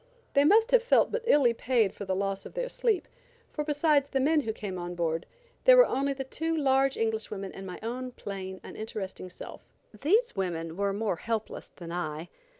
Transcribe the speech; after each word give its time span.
They 0.33 0.43
must 0.43 0.71
have 0.71 0.81
felt 0.81 1.11
but 1.11 1.21
illy 1.27 1.53
paid 1.53 1.93
for 1.93 2.05
their 2.05 2.15
loss 2.15 2.43
of 2.43 2.57
sleep, 2.71 3.07
for 3.51 3.63
besides 3.63 4.09
the 4.09 4.19
men 4.19 4.41
who 4.41 4.51
came 4.51 4.79
on 4.79 4.95
board, 4.95 5.27
there 5.65 5.77
were 5.77 5.85
only 5.85 6.11
the 6.13 6.23
two 6.23 6.57
large 6.57 6.97
English 6.97 7.29
women 7.29 7.51
and 7.51 7.67
my 7.67 7.77
own 7.83 8.13
plain, 8.13 8.59
uninteresting 8.63 9.29
self. 9.29 9.61
These 10.01 10.35
women 10.35 10.75
were 10.75 10.91
more 10.91 11.17
helpless 11.17 11.67
than 11.75 11.91
I. 11.91 12.29